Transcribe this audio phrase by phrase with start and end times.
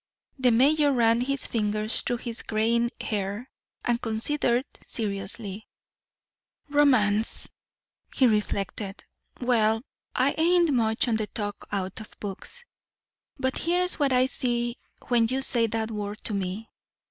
[0.39, 3.51] The mayor ran his fingers through his graying hair,
[3.85, 5.67] and considered seriously.
[6.71, 7.51] "Romance,"
[8.15, 9.05] he reflected.
[9.39, 9.83] "Well,
[10.15, 12.65] I ain't much on the talk out of books.
[13.37, 14.79] But here's what I see
[15.09, 16.71] when you say that word to me.